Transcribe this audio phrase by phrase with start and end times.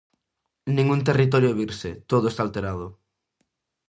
[0.75, 2.87] Ningún territorio é virxe, todo está alterado.